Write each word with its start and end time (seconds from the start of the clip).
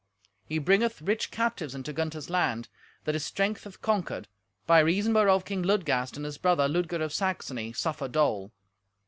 He 0.43 0.57
bringeth 0.57 1.03
rich 1.03 1.29
captives 1.29 1.75
into 1.75 1.93
Gunther's 1.93 2.27
land, 2.27 2.69
that 3.03 3.13
his 3.13 3.23
strength 3.23 3.65
hath 3.65 3.83
conquered, 3.83 4.27
by 4.65 4.79
reason 4.79 5.13
whereof 5.13 5.45
King 5.45 5.61
Ludgast 5.61 6.15
and 6.17 6.25
his 6.25 6.39
brother, 6.39 6.67
Ludger 6.67 7.03
of 7.03 7.13
Saxony, 7.13 7.71
suffer 7.71 8.07
dole. 8.07 8.51